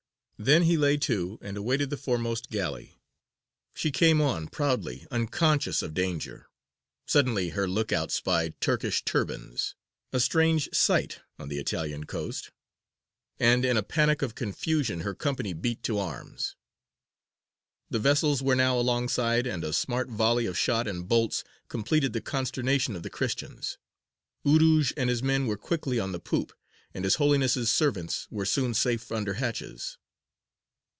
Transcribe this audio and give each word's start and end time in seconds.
Then 0.43 0.63
he 0.63 0.75
lay 0.75 0.97
to 0.97 1.37
and 1.39 1.55
awaited 1.55 1.91
the 1.91 1.97
foremost 1.97 2.49
galley 2.49 2.99
She 3.75 3.91
came 3.91 4.19
on, 4.19 4.47
proudly, 4.47 5.05
unconscious 5.11 5.83
of 5.83 5.93
danger. 5.93 6.47
Suddenly 7.05 7.49
her 7.49 7.67
look 7.67 7.91
out 7.91 8.09
spied 8.11 8.59
Turkish 8.59 9.03
turbans 9.05 9.75
a 10.11 10.19
strange 10.19 10.67
sight 10.73 11.19
on 11.37 11.49
the 11.49 11.59
Italian 11.59 12.05
coast 12.07 12.49
and 13.39 13.63
in 13.63 13.77
a 13.77 13.83
panic 13.83 14.23
of 14.23 14.33
confusion 14.33 15.01
her 15.01 15.13
company 15.13 15.53
beat 15.53 15.83
to 15.83 15.99
arms. 15.99 16.55
The 17.91 17.99
vessels 17.99 18.41
were 18.41 18.55
now 18.55 18.79
alongside, 18.79 19.45
and 19.45 19.63
a 19.63 19.71
smart 19.71 20.09
volley 20.09 20.47
of 20.47 20.57
shot 20.57 20.87
and 20.87 21.07
bolts 21.07 21.43
completed 21.67 22.13
the 22.13 22.19
consternation 22.21 22.95
of 22.95 23.03
the 23.03 23.11
Christians. 23.11 23.77
Urūj 24.43 24.91
and 24.97 25.07
his 25.07 25.21
men 25.21 25.45
were 25.45 25.55
quickly 25.55 25.99
on 25.99 26.13
the 26.13 26.19
poop, 26.19 26.51
and 26.95 27.03
his 27.05 27.17
Holiness's 27.17 27.69
servants 27.69 28.27
were 28.31 28.47
soon 28.47 28.73
safe 28.73 29.11
under 29.11 29.35
hatches. 29.35 29.99